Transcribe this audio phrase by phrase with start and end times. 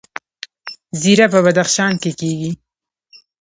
[1.01, 2.51] زیره په بدخشان کې کیږي